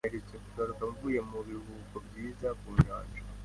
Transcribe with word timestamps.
Mperutse 0.03 0.35
kugaruka 0.43 0.83
mvuye 0.91 1.19
mu 1.29 1.37
biruhuko 1.45 1.95
byiza 2.07 2.47
ku 2.59 2.67
nyanja. 2.83 3.19